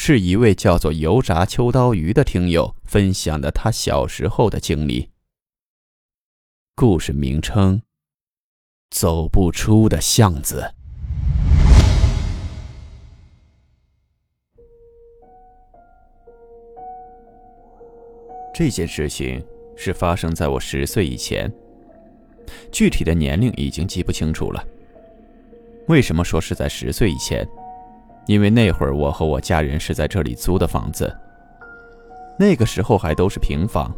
[0.00, 5.10] 是一位叫做油炸秋刀鱼的听友分享的他小时候的经历。
[6.76, 7.82] 故事名称：
[8.90, 10.72] 走不出的巷子。
[18.54, 19.44] 这件事情
[19.76, 21.52] 是发生在我十岁以前，
[22.70, 24.64] 具体的年龄已经记不清楚了。
[25.88, 27.46] 为什么说是在十岁以前？
[28.28, 31.12] 因为那会儿我和我家人是在这里租的房子。
[32.38, 33.90] 那个时候还都是平房，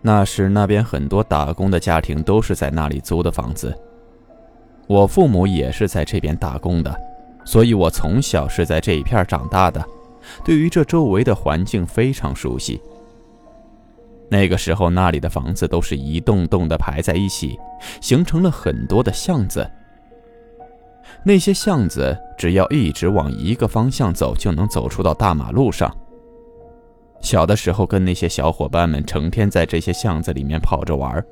[0.00, 3.78] 那时那边很多打工的家庭都是在那里租的房子。
[4.86, 6.98] 我父母也是在这边打工的，
[7.44, 9.84] 所以我从小是在这一片长大的，
[10.42, 12.80] 对于这周围的环境非常熟悉。
[14.30, 17.58] 那个时候那里的房子都是一栋栋的排在一起，
[18.00, 19.70] 形成了很多的巷子。
[21.22, 25.94] 那些巷子，只要一直往一个方向走，就能走出到大马路上。
[27.20, 31.24] 小的时候，跟那些小伙伴们成天在这些巷子里面跑着玩，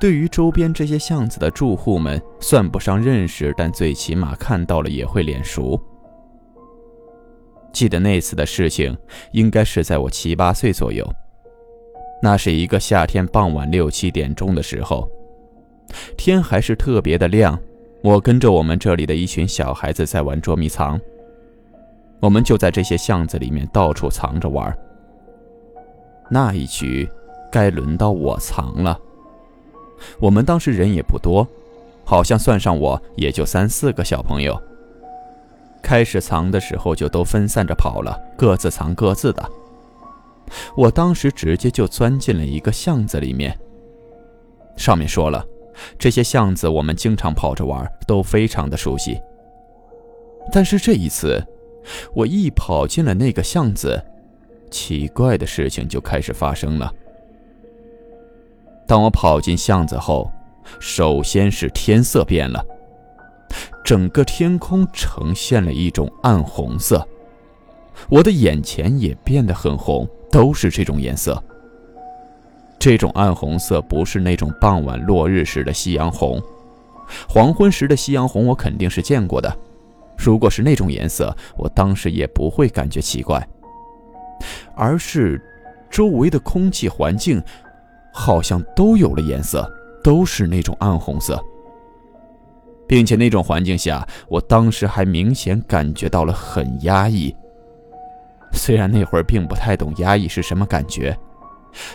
[0.00, 5.78] 对于周边这些巷子的住户们，算不上认识，但最起码看到了也会脸熟。
[7.72, 8.96] 记得那次的事情，
[9.32, 11.06] 应该是在我七八岁左右。
[12.22, 15.06] 那是一个夏天傍晚六七点钟的时候，
[16.16, 17.60] 天还是特别的亮。
[18.02, 21.00] 我跟着我们这里的一群小孩子在玩捉迷藏，
[22.20, 24.72] 我们就在这些巷子里面到处藏着玩。
[26.30, 27.08] 那一局，
[27.50, 28.98] 该轮到我藏了。
[30.20, 31.46] 我们当时人也不多，
[32.04, 34.60] 好像算上我也就三四个小朋友。
[35.82, 39.50] 开始藏的时候就都分散着跑了，各自藏各自的。
[40.76, 43.58] 我当时直接就钻进了一个巷子里面。
[44.76, 45.44] 上面说了。
[45.98, 49.20] 这些巷子我们经常跑着玩，都非常的熟悉。
[50.52, 51.44] 但是这一次，
[52.14, 54.02] 我一跑进了那个巷子，
[54.70, 56.92] 奇怪的事情就开始发生了。
[58.86, 60.30] 当我跑进巷子后，
[60.78, 62.64] 首先是天色变了，
[63.84, 67.06] 整个天空呈现了一种暗红色，
[68.08, 71.42] 我的眼前也变得很红，都是这种颜色。
[72.78, 76.40] 这种暗红色不是那种傍晚落日时的夕阳红，
[77.28, 79.56] 黄昏时的夕阳红我肯定是见过的。
[80.16, 83.46] 如果是那种颜色，我当时也不会感觉奇怪，
[84.74, 85.40] 而是
[85.90, 87.42] 周围的空气环境
[88.12, 89.70] 好像都有了颜色，
[90.02, 91.42] 都是那种暗红色，
[92.86, 97.34] 并且那种环境下，我当时还明显感觉到了很压抑。
[98.52, 101.16] 虽然那会儿并不太懂压抑是什么感觉。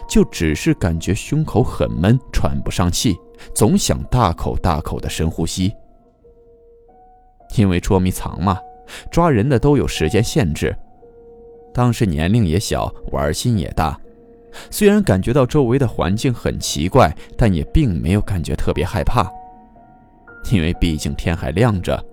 [0.07, 3.17] 就只是感觉胸口很闷，喘不上气，
[3.53, 5.73] 总想大口大口的深呼吸。
[7.57, 8.57] 因为捉迷藏嘛，
[9.11, 10.75] 抓人的都有时间限制。
[11.73, 13.99] 当时年龄也小，玩心也大，
[14.69, 19.29] 虽然感觉到周围的环境很奇怪，但也并没有感觉特别害怕。
[20.51, 22.03] 因为毕竟天还亮着，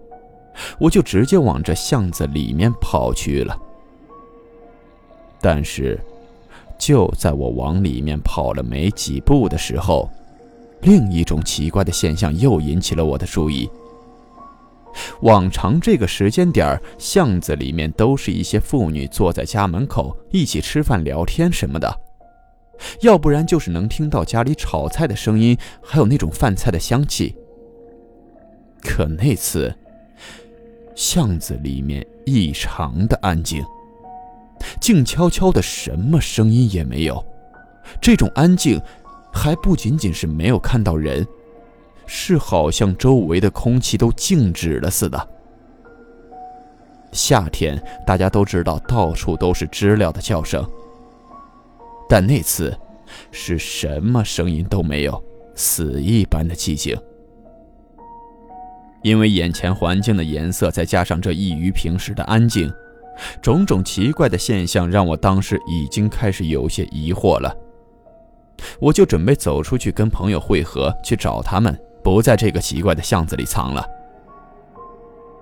[0.79, 3.57] 我就直接往这巷子里面跑去了。
[5.41, 5.99] 但是。
[6.89, 10.09] 就在我往里面跑了没几步的时候，
[10.81, 13.69] 另一种奇怪的现象又引起了我的注意。
[15.21, 21.95] 往常这个时间点巷子里面都是一些妇女坐在家门口一起吃饭聊天什么的，
[23.03, 27.37] 要不然就是能听到家里炒菜的声音，还有那种饭菜的香气。
[28.81, 29.77] 可那次，
[30.95, 33.63] 巷子里面异常的安静。
[34.81, 37.25] 静悄悄的，什么声音也没有。
[38.01, 38.81] 这种安静，
[39.33, 41.27] 还不仅仅是没有看到人，
[42.07, 45.29] 是好像周围的空气都静止了似的。
[47.13, 50.63] 夏天大家都知道，到处都是知了的叫声，
[52.09, 52.77] 但那次
[53.31, 55.23] 是什么声音都没有，
[55.55, 56.97] 死一般的寂静。
[59.03, 62.71] 因为眼前环境的颜色，再加上这异于平时的安静。
[63.43, 67.55] 种种奇怪的现象让我当时已经开始有些疑惑了，
[68.81, 73.87] 我就准备走出去跟朋友会合，去找他们，不在这个奇怪的巷子里藏了。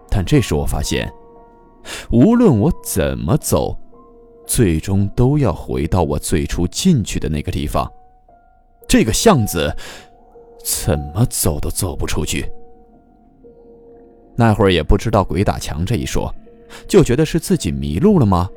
[0.08, 1.12] 但这时我发现，
[2.10, 3.76] 无论我怎么走，
[4.46, 7.90] 最终都要回到我最初进去的那个地方，
[8.88, 9.74] 这个巷子
[10.64, 12.50] 怎么走都走不出去。
[14.36, 16.32] 那会儿也不知道鬼打墙这一说，
[16.88, 18.48] 就觉得是自己迷路了吗？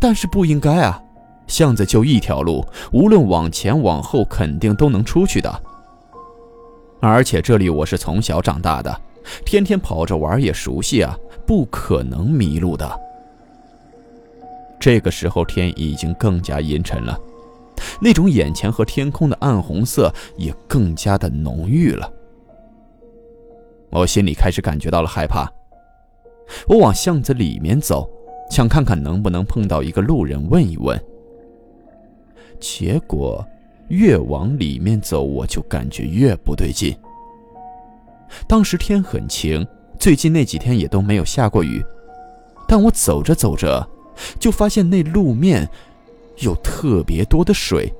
[0.00, 1.02] 但是不应该啊，
[1.46, 5.62] 巷子就一条路，无论往前往后，肯定都能出去的。
[7.00, 9.00] 而且这里我是从小长大的，
[9.44, 11.16] 天天跑着玩也熟悉啊，
[11.46, 13.00] 不可能迷路的。
[14.78, 17.18] 这个时候天已经更加阴沉了，
[18.00, 22.12] 那种眼前和天空的暗红色也更加的浓郁了。
[23.90, 25.50] 我心里开始感觉到了害怕，
[26.66, 28.08] 我往巷子里面走，
[28.50, 30.98] 想看看能不能碰到一个路人问一问。
[32.60, 33.44] 结果
[33.88, 36.96] 越往里面走，我就感觉越不对劲。
[38.46, 39.66] 当时天很晴，
[39.98, 41.84] 最近那几天也都没有下过雨，
[42.66, 43.88] 但我走着走着，
[44.38, 45.68] 就发现那路面
[46.38, 47.92] 有特别多的水，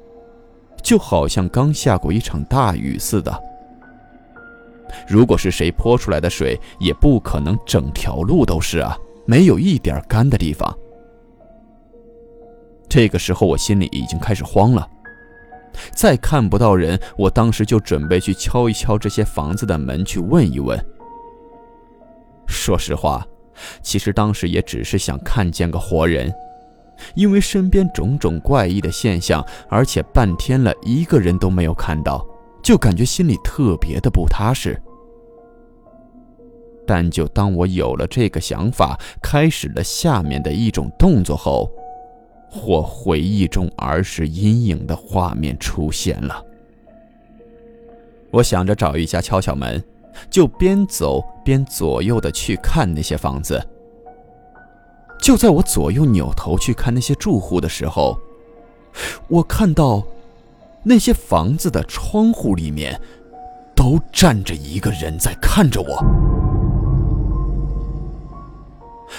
[0.83, 3.48] 就好像刚下过一场大雨似的。
[5.09, 8.97] 如果是谁泼出来的水，也不可能整条路都是啊，
[9.27, 10.77] 没有一点干的地方。
[12.89, 14.89] 这个时候我心里已经开始慌了，
[15.93, 20.79] 再看不到人，我当时就准备去敲一敲这些房子的门，去问一问。
[22.47, 23.27] 说实话，
[23.83, 26.33] 其实当时也只是想看见个活人，
[27.15, 32.27] 因为身边种种怪异的现象，而且半天了一个人都没有看到，
[32.63, 34.81] 就感觉心里特别的不踏实。
[36.87, 41.71] 但就当我有了这个想法，开始了下面的一种动作后，
[42.51, 46.43] 或回忆中儿时阴影的画面出现了。
[48.31, 49.83] 我想着找一家敲敲门，
[50.31, 53.63] 就边走边左右的去看那些房子。
[55.21, 58.19] 就在我左右扭头去看那些住户的时候，
[59.29, 60.03] 我看到
[60.83, 63.01] 那些房子的窗户里面
[63.75, 66.05] 都站着一个人在看着我。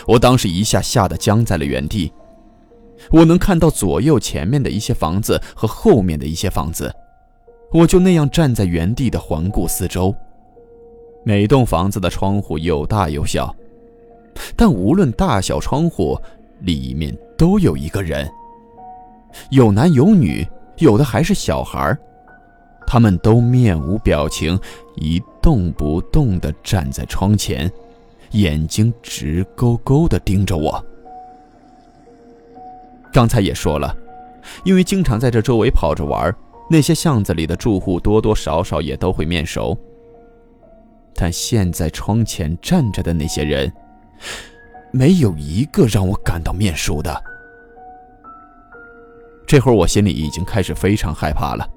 [0.08, 2.12] 我当时一下吓得僵在了原地。
[3.12, 6.94] 我能看到左右前面的一些房子和后面的一些房子，
[7.72, 10.14] 我就那样站在原地的环顾四周。
[11.24, 13.56] 每栋房子的窗户有大有小，
[14.56, 16.20] 但无论大小窗户，
[16.60, 18.30] 里面都有一个人，
[19.50, 20.46] 有男有女，
[20.80, 21.98] 有的还是小孩
[22.88, 24.60] 他们都面无表情，
[24.96, 27.72] 一动不动地站在窗前。
[28.34, 30.84] 眼睛直勾勾地盯着我。
[33.12, 33.96] 刚才也说了，
[34.64, 36.32] 因为经常在这周围跑着玩，
[36.70, 39.76] 那些巷子里的住户多多少少也都会面熟。
[41.16, 43.74] 但现在窗前站着的那些人，
[44.92, 47.24] 没有一个让我感到面熟的。
[49.50, 51.68] 这会儿我心里已经开始非常害怕了。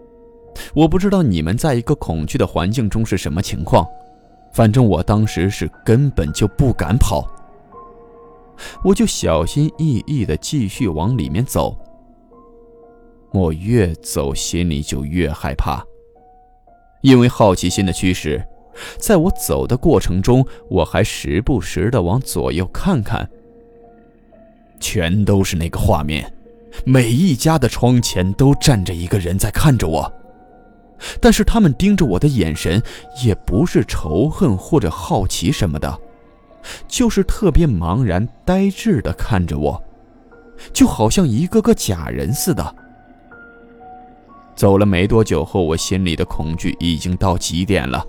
[0.75, 3.87] 我不知道你们在一个恐惧的环境中是什么情况。
[4.53, 7.27] 反正我当时是根本就不敢跑，
[8.85, 11.75] 我就小心翼翼地继续往里面走。
[13.33, 15.83] 我越走心里就越害怕，
[17.01, 18.47] 因为好奇心的驱使，
[18.99, 23.27] 在我走的过程中，我还时不时地往左右看看，
[24.79, 26.31] 全都是那个画面，
[26.84, 30.12] 每一家的窗前都站着一个人在看着我。
[31.20, 32.81] 但是他们盯着我的眼神，
[33.24, 35.98] 也不是仇恨或者好奇什么的，
[36.86, 39.82] 就是特别茫然呆滞地看着我，
[40.72, 42.76] 就好像一个个假人似的。
[44.55, 48.06] 走了没多久后，我心里的恐惧已经到极点了，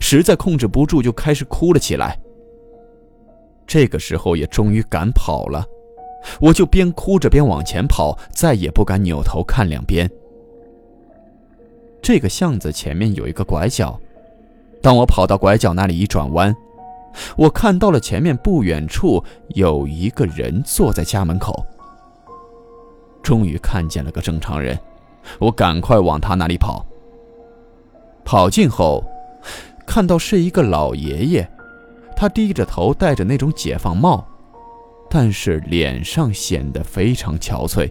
[0.00, 2.16] 实在控制不住，就开始哭了起来。
[3.66, 5.64] 这个时候也终于敢跑了，
[6.40, 10.10] 我就边哭着边往前跑，再也不敢扭头看两边。
[12.00, 13.98] 这个巷子前面有一个拐角，
[14.80, 16.54] 当我跑到拐角那里一转弯，
[17.36, 21.64] 我看到了前面不远处有一个人坐在家门口。
[23.22, 24.78] 终于看见了个正常人，
[25.38, 26.86] 我赶快往他那里跑。
[28.24, 29.04] 跑近后，
[29.86, 31.48] 看到是一个老爷爷，
[32.16, 34.26] 他低着头戴着那种解放帽，
[35.10, 37.90] 但是脸上显得非常憔悴，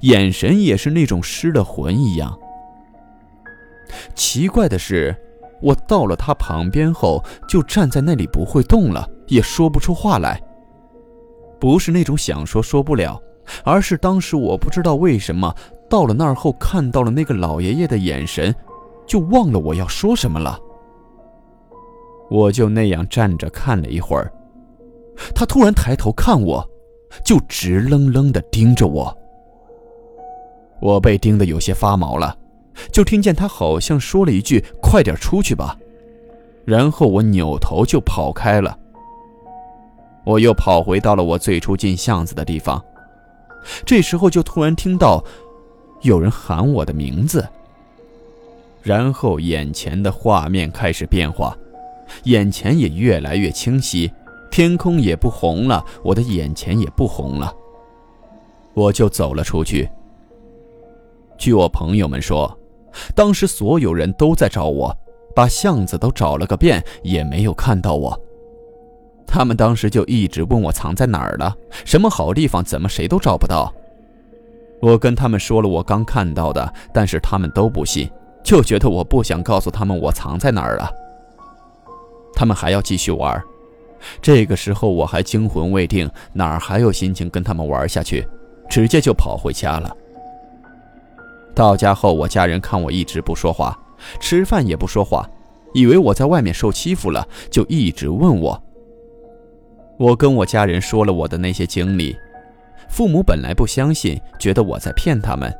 [0.00, 2.36] 眼神也是那种失了魂一样。
[4.14, 5.14] 奇怪的是，
[5.62, 10.40] 我到了他旁边后，就站在那里不会动了，也说不出话来。
[11.58, 13.20] 不是那种想说说不了，
[13.64, 15.54] 而是当时我不知道为什么
[15.88, 18.54] 到了那儿后，看到了那个老爷爷的眼神，
[19.06, 20.58] 就忘了我要说什么了。
[22.28, 24.30] 我就那样站着看了一会儿，
[25.34, 26.68] 他突然抬头看我，
[27.24, 29.16] 就直愣愣地盯着我。
[30.80, 32.36] 我被盯得有些发毛了。
[32.92, 35.78] 就听见他好像说了一句：“快点出去吧。”
[36.66, 38.78] 然后我扭头就跑开了。
[40.24, 42.84] 我又跑回到了我最初进巷子的地方，
[43.86, 45.24] 这时候就突然听到
[46.02, 47.48] 有人喊我的名字，
[48.82, 51.56] 然后眼前的画面开始变化，
[52.24, 54.12] 眼前也越来越清晰，
[54.50, 57.52] 天空也不红了，我的眼前也不红了。
[58.74, 59.88] 我就走了出去。
[61.38, 62.58] 据我朋友们说，
[63.14, 64.96] 当时所有人都在找我，
[65.34, 68.18] 把巷子都找了个遍，也没有看到我。
[69.26, 73.72] 他们当时就一直问我藏在哪儿了，什么好地方，怎么谁都找不到。
[74.80, 78.10] 我跟他们说了我刚看到的，但是他们都不信，
[78.44, 80.90] 就觉得我不想告诉他们我藏在哪儿了。
[82.34, 83.42] 他们还要继续玩，
[84.20, 88.26] 这个时候我还惊魂未定，哪儿还有心情跟他们玩下去？
[88.68, 89.96] 直接就跑回家了。
[91.54, 93.78] 到家后，我家人看我一直不说话，
[94.20, 95.28] 吃饭也不说话，
[95.72, 98.62] 以为我在外面受欺负了，就一直问我。
[99.98, 102.14] 我跟我家人说了我的那些经历，
[102.90, 105.50] 父母本来不相信，觉得我在骗他们，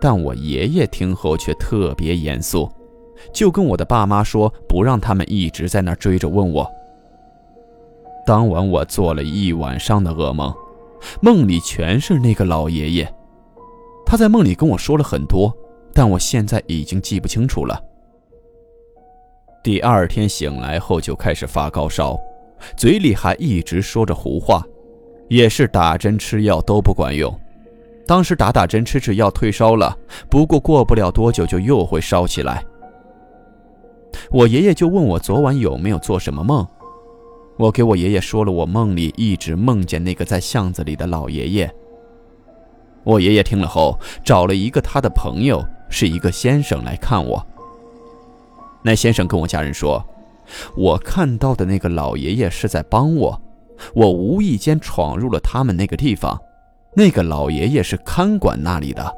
[0.00, 2.70] 但我爷爷听后却特别严肃，
[3.32, 6.70] 就跟我的爸妈说，不让他们一直在那追着问我。
[8.30, 10.54] 当晚我做了一晚上的噩梦，
[11.20, 13.14] 梦里全是那个老爷爷，
[14.06, 15.52] 他在梦里跟我说了很多，
[15.92, 17.82] 但我现在已经记不清楚了。
[19.64, 22.16] 第二天醒来后就开始发高烧。
[22.76, 24.62] 嘴里还一直说着胡话，
[25.28, 27.36] 也是打针吃药都不管用。
[28.06, 32.64] 当时打打针吃吃药退烧了，不过过不了多久就又会烧起来。
[34.30, 36.64] 我爷爷就问我昨晚有没有做什么梦，
[37.60, 41.70] 我给我爷爷说了我梦里一直梦见那个在巷子里的老爷爷。
[43.04, 47.46] 我爷爷听了后找了一个他的朋友，是一个先生来看我。
[48.82, 50.02] 那先生跟我家人说。
[50.74, 53.40] 我看到的那个老爷爷是在帮我，
[53.94, 56.40] 我无意间闯入了他们那个地方，
[56.96, 59.14] 那个老爷爷是看管那里的，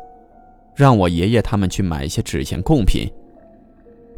[0.74, 3.08] 让我爷爷他们去买一些纸钱贡品。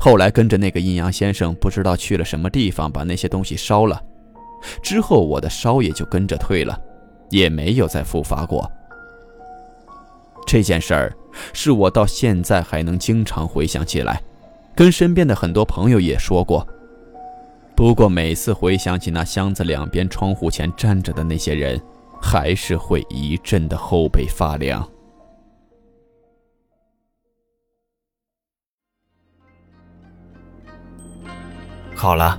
[0.01, 4.03] 后来跟着那个阴阳先生，不知道去了什么地方，把那些东西烧了，
[4.83, 6.79] 之后我的烧也就跟着退了，
[7.31, 8.71] 也没有再复发过。
[10.47, 11.17] 这件事儿
[11.53, 14.23] 是我到现在还能经常回想起来，
[14.75, 16.67] 跟身边的很多朋友也说过。
[17.75, 21.81] 不过每次回想起那箱子两边窗户前站着的那些人，
[22.21, 24.89] 还是会一阵的后背发凉。
[31.97, 32.39] 好了，